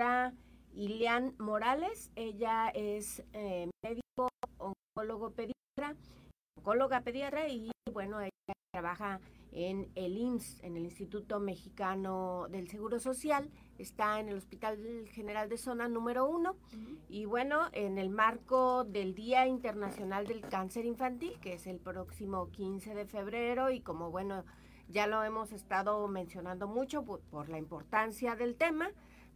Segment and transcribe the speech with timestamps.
[0.00, 0.32] doctora
[0.72, 2.10] Ilian Morales.
[2.16, 5.94] Ella es eh, médico, oncólogo pediatra,
[6.56, 9.20] oncóloga pediatra y bueno, ella trabaja
[9.52, 14.78] en el IMSS, en el Instituto Mexicano del Seguro Social, está en el Hospital
[15.12, 16.56] General de Zona número uno.
[17.10, 22.50] Y bueno, en el marco del Día Internacional del Cáncer Infantil, que es el próximo
[22.52, 24.44] 15 de febrero y como bueno,
[24.90, 28.90] ya lo hemos estado mencionando mucho por, la importancia del tema,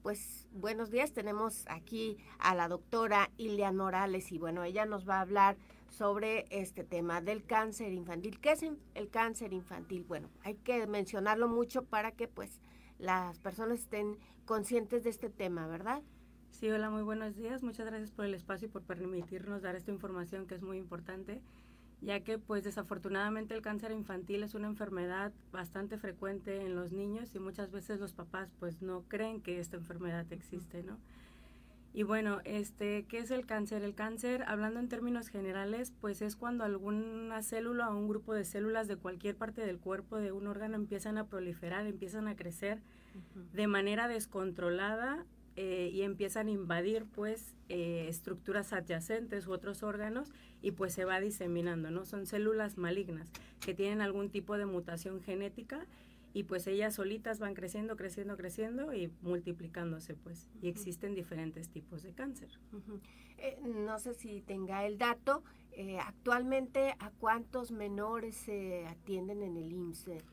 [0.04, 5.16] pues buenos días, tenemos aquí a la doctora Ilia Morales y bueno, ella nos va
[5.16, 5.56] a hablar
[5.88, 8.38] sobre este tema del cáncer infantil.
[8.38, 10.04] ¿Qué es el cáncer infantil?
[10.06, 12.60] Bueno, hay que mencionarlo mucho para que pues
[12.98, 16.02] las personas estén conscientes de este tema, ¿verdad?
[16.50, 17.62] Sí, hola, muy buenos días.
[17.62, 21.40] Muchas gracias por el espacio y por permitirnos dar esta información que es muy importante,
[22.04, 27.34] ya que pues desafortunadamente el cáncer infantil es una enfermedad bastante frecuente en los niños
[27.34, 30.98] y muchas veces los papás pues no creen que esta enfermedad existe, ¿no?
[31.94, 33.84] Y bueno, este, ¿qué es el cáncer?
[33.84, 38.44] El cáncer, hablando en términos generales, pues es cuando alguna célula o un grupo de
[38.44, 42.80] células de cualquier parte del cuerpo de un órgano empiezan a proliferar, empiezan a crecer
[43.52, 45.24] de manera descontrolada
[45.56, 51.04] eh, y empiezan a invadir pues eh, estructuras adyacentes u otros órganos y pues se
[51.04, 52.04] va diseminando, ¿no?
[52.04, 55.86] Son células malignas que tienen algún tipo de mutación genética
[56.32, 60.50] y pues ellas solitas van creciendo, creciendo, creciendo y multiplicándose pues.
[60.60, 62.50] Y existen diferentes tipos de cáncer.
[63.38, 69.56] Eh, no sé si tenga el dato, eh, actualmente a cuántos menores se atienden en
[69.56, 70.24] el IMSS.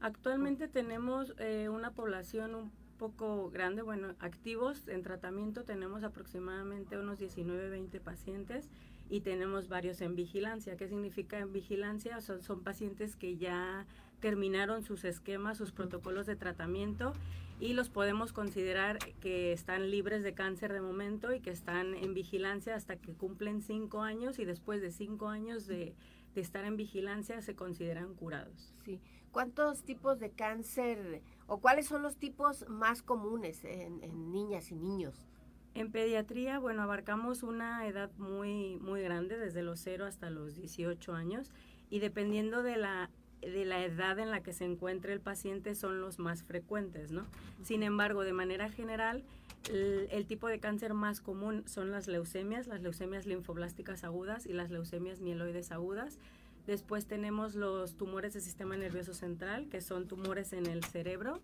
[0.00, 1.34] Actualmente tenemos
[1.70, 8.68] una población un poco grande, bueno, activos en tratamiento tenemos aproximadamente unos 19, 20 pacientes
[9.10, 10.76] y tenemos varios en vigilancia.
[10.76, 12.20] ¿Qué significa en vigilancia?
[12.20, 13.86] Son, son pacientes que ya
[14.20, 17.12] terminaron sus esquemas, sus protocolos de tratamiento
[17.60, 22.14] y los podemos considerar que están libres de cáncer de momento y que están en
[22.14, 25.94] vigilancia hasta que cumplen cinco años y después de cinco años de,
[26.34, 28.74] estar en vigilancia se consideran curados.
[28.84, 29.00] Sí.
[29.30, 34.76] ¿Cuántos tipos de cáncer o cuáles son los tipos más comunes en, en niñas y
[34.76, 35.26] niños?
[35.74, 41.14] En pediatría, bueno, abarcamos una edad muy, muy grande, desde los 0 hasta los 18
[41.14, 41.50] años,
[41.90, 43.10] y dependiendo de la
[43.50, 47.26] de la edad en la que se encuentra el paciente son los más frecuentes, ¿no?
[47.62, 49.22] Sin embargo, de manera general,
[49.70, 54.70] el, tipo de cáncer más común son las leucemias, las leucemias linfoblásticas agudas y las
[54.70, 56.18] leucemias mieloides agudas.
[56.66, 61.40] Después tenemos los tumores del sistema nervioso central, que son tumores en el cerebro,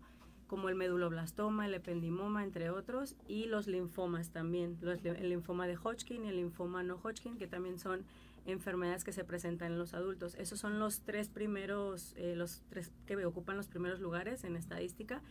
[0.46, 6.24] como el meduloblastoma, el ependimoma, entre otros, y los linfomas también, el linfoma de Hodgkin
[6.24, 8.04] y el linfoma no Hodgkin, que también son
[8.46, 10.34] enfermedades que se presentan en los adultos.
[10.36, 15.22] Esos son los tres primeros, eh, los tres que ocupan los primeros lugares en estadística.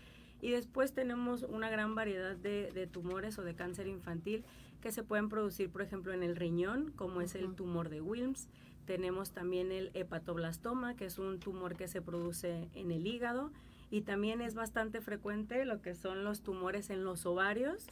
[0.42, 4.46] Y después tenemos una gran variedad de, tumores o de cáncer infantil
[4.82, 8.48] que se pueden producir, por ejemplo, en el riñón, como es el tumor de Wilms.
[8.86, 13.52] Tenemos también el hepatoblastoma, que es un tumor que se produce en el hígado.
[13.92, 17.88] Y también es bastante frecuente lo que son los tumores en los ovarios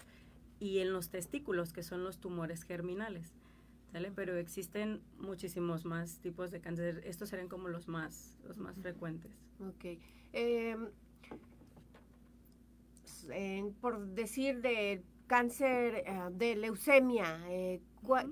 [0.60, 3.34] y en los testículos, que son los tumores germinales.
[4.16, 7.02] Pero existen muchísimos más tipos de cáncer.
[7.06, 9.32] Estos serían como los más, los más frecuentes.
[9.60, 10.00] Ok.
[13.32, 17.82] Em, por decir de cáncer eh, de leucemia, eh,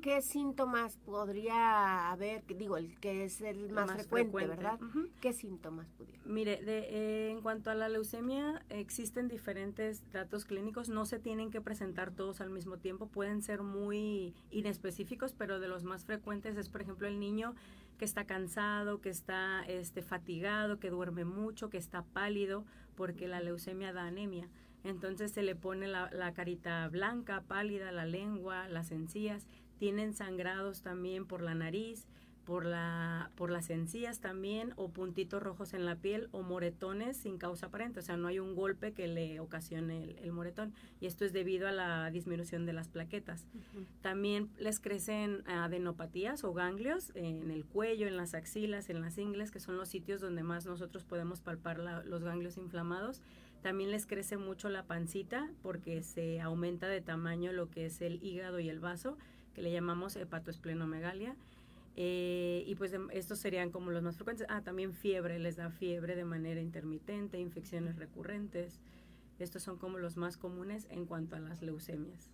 [0.02, 2.46] ¿qué síntomas podría haber?
[2.48, 4.80] Digo, el que es el más, frecuente, ¿verdad?
[5.20, 6.22] ¿Qué síntomas pudiera?
[6.26, 11.52] Mire, de, eh, en cuanto a la leucemia, existen diferentes datos clínicos, no se tienen
[11.52, 16.56] que presentar todos al mismo tiempo, pueden ser muy inespecíficos, pero de los más frecuentes
[16.58, 17.56] es, por ejemplo, el niño
[17.98, 23.42] que está cansado, que está este, fatigado, que duerme mucho, que está pálido, porque la
[23.42, 24.50] leucemia da anemia.
[24.86, 29.48] Entonces se le pone la, carita blanca, pálida, la lengua, las encías,
[29.80, 32.08] tienen sangrados también por la nariz,
[32.46, 37.40] por, la, por las encías también, o puntitos rojos en la piel, o moretones sin
[37.40, 40.72] causa aparente, o sea, no hay un golpe que le ocasione el, moretón,
[41.02, 43.48] y esto es debido a la disminución de las plaquetas.
[44.02, 49.50] También les crecen adenopatías o ganglios en el cuello, en las axilas, en las ingles,
[49.50, 53.24] que son los sitios donde más nosotros podemos palpar los ganglios inflamados,
[53.66, 58.24] también les crece mucho la pancita porque se aumenta de tamaño lo que es el
[58.24, 59.18] hígado y el vaso,
[59.56, 61.36] que le llamamos hepatoesplenomegalia.
[61.96, 64.46] Eh, y pues estos serían como los más frecuentes.
[64.52, 68.80] Ah, también fiebre, les da fiebre de manera intermitente, infecciones recurrentes.
[69.40, 72.30] Estos son como los más comunes en cuanto a las leucemias.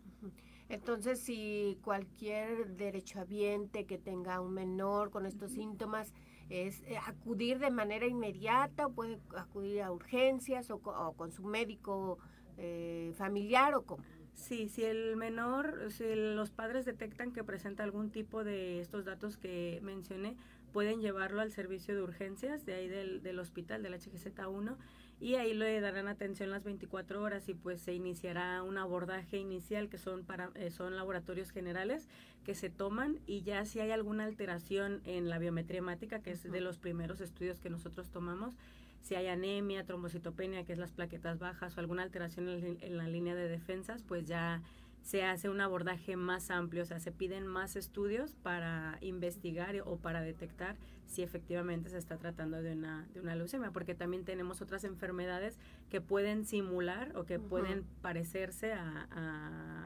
[0.68, 6.12] Entonces, si cualquier derechohabiente que tenga un menor con estos síntomas,
[6.52, 12.20] es eh, acudir de manera inmediata o puede acudir a urgencias o, con su médico
[12.58, 14.04] eh, familiar o cómo?
[14.34, 19.38] Sí, si el menor, si los padres detectan que presenta algún tipo de estos datos
[19.38, 20.36] que mencioné,
[20.74, 24.78] pueden llevarlo al servicio de urgencias de ahí del, del hospital, del HGZ1,
[25.22, 29.88] y ahí le darán atención las 24 horas y pues se iniciará un abordaje inicial
[29.88, 32.10] que son para eh, son laboratorios generales
[32.44, 36.44] que se toman y ya si hay alguna alteración en la biometría hemática que es
[36.44, 38.58] de los primeros estudios que nosotros tomamos
[39.02, 43.36] si hay anemia, trombocitopenia, que es las plaquetas bajas, o alguna alteración en, la línea
[43.36, 44.62] de defensas, pues ya
[45.02, 49.98] se hace un abordaje más amplio, o sea, se piden más estudios para investigar o
[49.98, 54.62] para detectar si efectivamente se está tratando de una, de una leucemia, porque también tenemos
[54.62, 55.60] otras enfermedades
[55.90, 59.08] que pueden simular o que pueden parecerse a,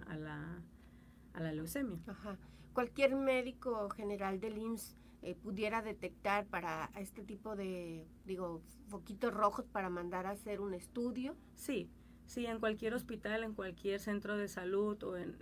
[0.07, 0.62] a, la,
[1.33, 1.97] a la leucemia.
[2.06, 2.38] Ajá.
[2.73, 9.65] Cualquier médico general del IMSS eh, pudiera detectar para este tipo de, digo, foquitos rojos
[9.65, 11.35] para mandar a hacer un estudio?
[11.56, 11.89] Sí,
[12.25, 15.36] sí, en cualquier hospital, en cualquier centro de salud o en,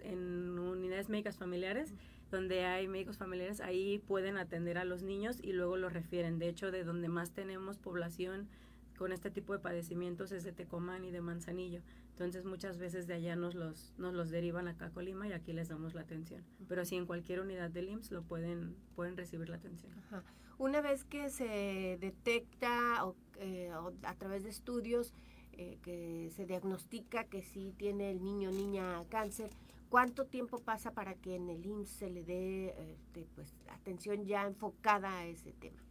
[0.00, 1.94] en, unidades médicas familiares,
[2.30, 6.38] donde hay médicos familiares, ahí pueden atender a los niños y luego los refieren.
[6.38, 8.48] De hecho, de donde más tenemos población
[8.96, 11.82] con este tipo de padecimientos es de Tecomán y de Manzanillo.
[12.10, 15.52] Entonces muchas veces de allá nos los, nos los derivan acá a Colima y aquí
[15.52, 16.44] les damos la atención.
[16.68, 19.92] Pero sí en cualquier unidad del IMSS lo pueden, pueden recibir la atención.
[20.58, 23.72] Una vez que se detecta o, eh,
[24.02, 25.14] a través de estudios
[25.52, 29.50] eh, que se diagnostica que sí tiene el niño o niña cáncer,
[29.88, 34.46] ¿cuánto tiempo pasa para que en el IMSS se le dé este, pues, atención ya
[34.46, 35.82] enfocada a ese tema?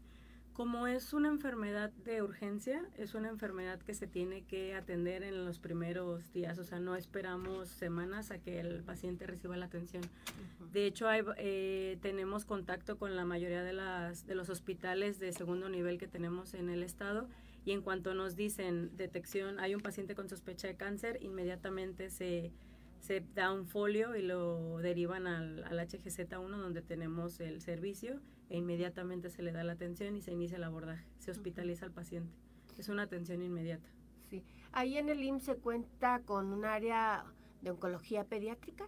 [0.54, 5.46] Como es una enfermedad de urgencia, es una enfermedad que se tiene que atender en
[5.46, 10.04] los primeros días, o sea, no esperamos semanas a que el paciente reciba la atención.
[10.74, 15.32] De hecho, hay, eh, tenemos contacto con la mayoría de, las, de los hospitales de
[15.32, 17.28] segundo nivel que tenemos en el estado
[17.66, 22.52] y en cuanto nos dicen detección, hay un paciente con sospecha de cáncer, inmediatamente se
[23.02, 28.58] se da un folio y lo derivan al, al HGZ1 donde tenemos el servicio e
[28.58, 32.32] inmediatamente se le da la atención y se inicia el abordaje, se hospitaliza al paciente.
[32.78, 33.90] Es una atención inmediata.
[34.30, 34.44] Sí.
[34.72, 37.26] Ahí en el IMSS se cuenta con un área
[37.62, 38.88] de oncología pediátrica.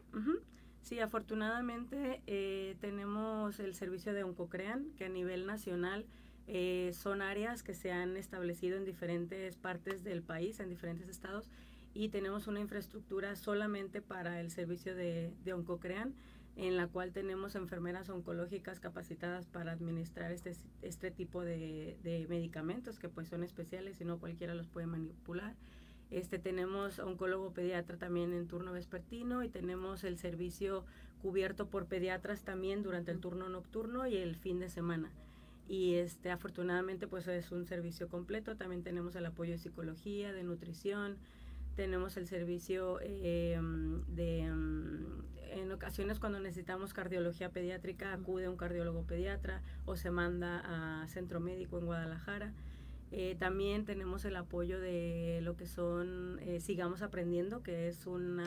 [0.81, 6.05] Sí, afortunadamente eh, tenemos el servicio de Oncocrean, que a nivel nacional
[6.47, 11.49] eh, son áreas que se han establecido en diferentes partes del país, en diferentes estados,
[11.93, 16.13] y tenemos una infraestructura solamente para el servicio de, de Oncocrean,
[16.55, 22.99] en la cual tenemos enfermeras oncológicas capacitadas para administrar este, este tipo de, de medicamentos
[22.99, 25.55] que pues son especiales y no cualquiera los puede manipular.
[26.11, 30.85] Este, tenemos oncólogo pediatra también en turno vespertino y tenemos el servicio
[31.23, 35.11] cubierto por pediatras también durante el turno nocturno y el fin de semana.
[35.67, 38.55] Y este, afortunadamente pues es un servicio completo.
[38.57, 41.17] También tenemos el apoyo de psicología, de nutrición,
[41.75, 43.59] tenemos el servicio eh,
[44.07, 45.23] de, mm,
[45.53, 50.61] en ocasiones cuando necesitamos cardiología pediátrica, acude un cardiólogo pediatra o se manda
[51.03, 52.53] a centro médico en Guadalajara.
[53.11, 58.41] Eh, también tenemos el apoyo de lo que son eh, Sigamos Aprendiendo, que es un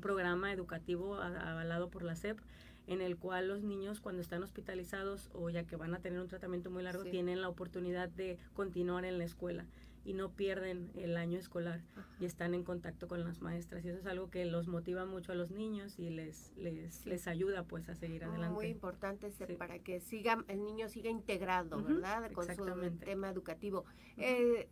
[0.00, 2.38] programa educativo avalado por la SEP,
[2.86, 6.28] en el cual los niños cuando están hospitalizados o ya que van a tener un
[6.28, 9.66] tratamiento muy largo, tienen la oportunidad de continuar en la escuela
[10.04, 11.82] y no pierden el año escolar
[12.20, 15.32] y están en contacto con las maestras y eso es algo que los motiva mucho
[15.32, 18.54] a los niños y les les, les ayuda pues a seguir adelante.
[18.54, 22.30] Muy importante para que siga el niño siga integrado, ¿verdad?
[22.32, 22.64] Con su
[23.00, 23.84] tema educativo.
[24.16, 24.68] Eh,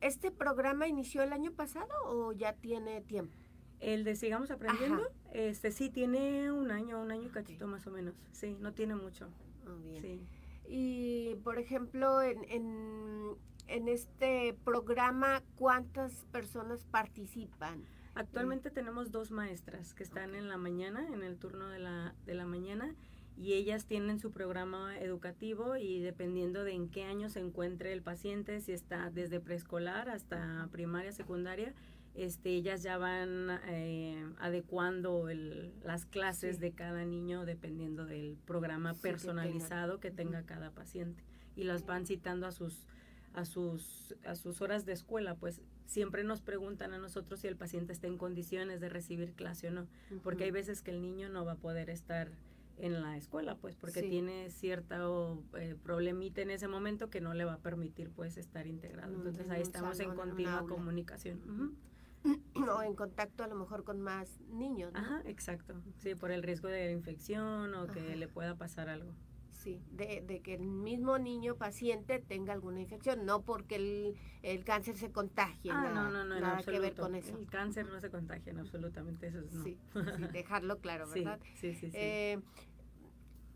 [0.00, 3.34] ¿Este programa inició el año pasado o ya tiene tiempo?
[3.80, 5.02] El de Sigamos Aprendiendo,
[5.32, 8.14] este sí tiene un año, un año y cachito más o menos.
[8.32, 9.28] Sí, no tiene mucho.
[9.66, 10.26] Muy bien.
[10.66, 17.84] Y, por ejemplo, en, en en este programa, ¿cuántas personas participan?
[18.14, 22.34] Actualmente tenemos dos maestras que están en la mañana, en el turno de la, de
[22.34, 22.94] la mañana,
[23.36, 28.02] y ellas tienen su programa educativo y dependiendo de en qué año se encuentre el
[28.02, 31.74] paciente, si está desde preescolar hasta primaria, secundaria,
[32.14, 38.94] este, ellas ya van eh, adecuando el, las clases de cada niño dependiendo del programa
[38.94, 41.24] personalizado que tenga cada paciente.
[41.56, 42.86] Y las van citando a sus
[43.34, 47.56] a sus, a sus horas de escuela, pues siempre nos preguntan a nosotros si el
[47.56, 49.88] paciente está en condiciones de recibir clase o no,
[50.22, 52.30] porque hay veces que el niño no va a poder estar
[52.78, 55.00] en la escuela, pues porque tiene cierta
[55.54, 59.14] eh, problemita en ese momento que no le va a permitir pues estar integrado.
[59.14, 61.76] Entonces ahí estamos en continua comunicación.
[62.54, 64.92] O en contacto a lo mejor con más niños.
[64.94, 65.74] Ajá, exacto.
[65.98, 69.12] Sí, por el riesgo de infección o que le pueda pasar algo.
[69.52, 74.62] Sí, de, de, que el mismo niño paciente tenga alguna infección, no porque el, el
[74.62, 75.70] cáncer se contagie.
[75.70, 77.36] Ah, nada, no, no, no, nada que ver con eso.
[77.36, 79.64] El cáncer no se contagia, en absolutamente, eso es no.
[79.64, 80.00] Sí, sí,
[80.32, 81.40] dejarlo claro, ¿verdad?
[81.54, 81.90] Sí, sí, sí.
[81.90, 81.96] sí.
[81.96, 82.42] Eh,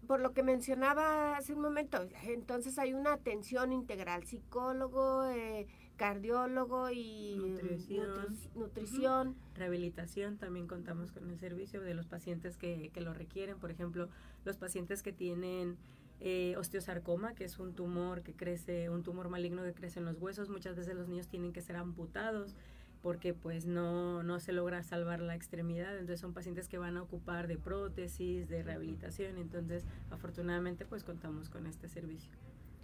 [0.07, 5.67] por lo que mencionaba hace un momento, entonces hay una atención integral, psicólogo, eh,
[5.99, 9.29] cardiólogo y nutrición, nutri nutrición.
[9.29, 9.57] Uh -huh.
[9.57, 14.09] rehabilitación, también contamos con el servicio de los pacientes que, que lo requieren, por ejemplo,
[14.45, 15.77] los pacientes que tienen
[16.21, 20.19] eh, osteosarcoma, que es un tumor que crece, un tumor maligno que crece en los
[20.19, 22.55] huesos, muchas veces los niños tienen que ser amputados
[23.03, 27.03] porque pues no, no se logra salvar la extremidad, entonces son pacientes que van a
[27.03, 32.33] ocupar de prótesis, de rehabilitación, entonces afortunadamente pues contamos con este servicio.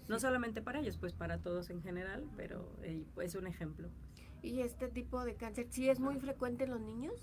[0.08, 3.88] No solamente para ellos, pues para todos en general, pero eh, es un ejemplo.
[4.42, 7.14] ¿Y este tipo de cáncer sí es muy frecuente en los niños?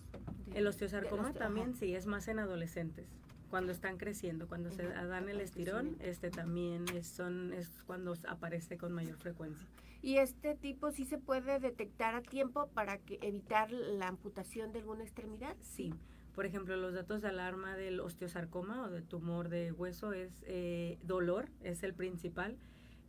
[0.55, 1.79] El osteosarcoma osteo también ajá.
[1.79, 3.07] sí, es más en adolescentes
[3.51, 8.77] cuando están creciendo, cuando se dan el estirón, este también es, son, es cuando aparece
[8.77, 9.67] con mayor frecuencia.
[10.01, 14.79] ¿Y este tipo sí se puede detectar a tiempo para que evitar la amputación de
[14.79, 15.55] alguna extremidad?
[15.59, 15.93] Sí.
[16.33, 20.97] Por ejemplo, los datos de alarma del osteosarcoma o de tumor de hueso es eh,
[21.03, 22.57] dolor, es el principal.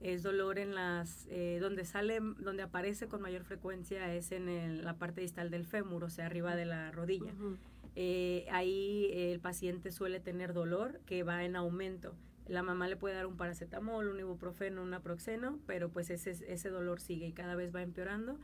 [0.03, 4.85] Es dolor en las, eh, donde sale, donde aparece con mayor frecuencia es en el,
[4.85, 7.33] la parte distal del fémur, o sea, arriba de la rodilla.
[7.39, 7.57] Uh -huh.
[7.95, 12.15] Eh, ahí el paciente suele tener dolor que va en aumento.
[12.49, 16.69] La mamá le puede dar un paracetamol, un ibuprofeno, un naproxeno, pero pues ese, ese
[16.69, 18.39] dolor sigue y cada vez va empeorando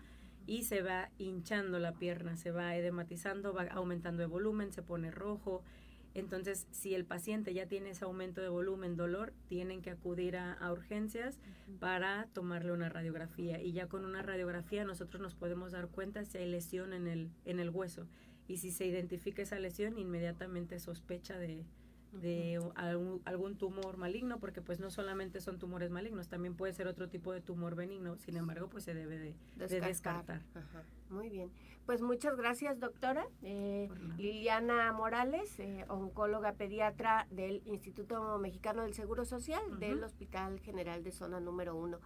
[0.46, 5.10] y se va hinchando la pierna, se va edematizando, va aumentando de volumen, se pone
[5.10, 5.62] rojo.
[6.14, 10.52] Entonces, si el paciente ya tiene ese aumento de volumen, dolor, tienen que acudir a,
[10.54, 11.78] a urgencias uh -huh.
[11.78, 13.60] para tomarle una radiografía.
[13.62, 17.30] Y ya con una radiografía nosotros nos podemos dar cuenta si hay lesión en el,
[17.44, 18.06] en el hueso
[18.48, 21.64] y si se identifica esa lesión inmediatamente sospecha de,
[22.12, 26.86] de algún, algún, tumor maligno porque pues no solamente son tumores malignos también puede ser
[26.86, 28.16] otro tipo de tumor benigno.
[28.18, 30.42] Sin embargo pues se debe de descartar, de descartar.
[30.54, 30.82] Ajá.
[31.10, 31.50] muy bien.
[31.86, 33.26] Pues muchas gracias doctora.
[33.42, 39.78] Eh, Liliana Morales eh, oncóloga pediatra del Instituto Mexicano del Seguro Social uh -huh.
[39.78, 41.98] del Hospital General de Zona número uno.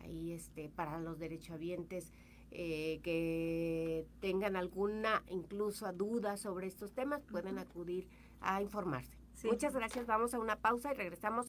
[0.00, 2.12] Ahí este para los derechohabientes
[2.52, 8.08] eh, que tengan alguna incluso duda sobre estos temas pueden acudir
[8.40, 9.19] a informarse.
[9.44, 11.38] Muchas gracias, vamos a una pausa y regresamos.